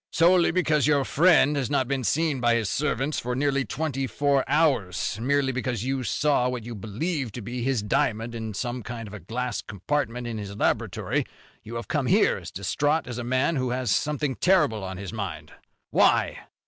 [0.11, 4.43] "Solely because your friend has not been seen by his servants for nearly twenty four
[4.47, 9.07] hours, merely because you saw what you believe to be his diamond in some kind
[9.07, 11.23] of a glass compartment in his laboratory,
[11.61, 15.51] you come here as distraught as a man who has something terrible on his mind.
[15.91, 16.47] Why?"